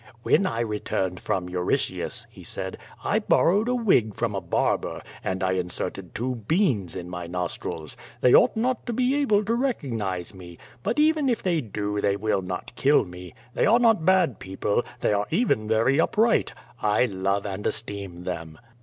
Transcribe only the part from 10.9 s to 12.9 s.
even if they do, they will not